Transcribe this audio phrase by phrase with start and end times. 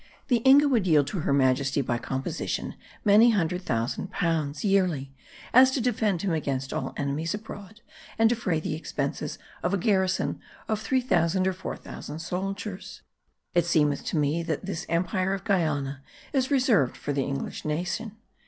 [0.29, 2.73] The Inga would yield to her Majesty by composition
[3.05, 5.13] many hundred thousand pounds yearely
[5.53, 7.81] as to defend him against all enemies abroad
[8.17, 13.03] and defray the expenses of a garrison of 3000 or 4000 soldiers.
[13.53, 16.01] It seemeth to me that this Empyre of Guiana
[16.33, 18.17] is reserved for the English nation."